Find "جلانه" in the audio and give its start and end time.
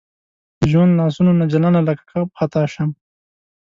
1.51-1.81